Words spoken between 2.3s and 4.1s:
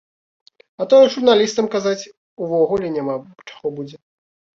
увогуле няма чаго будзе.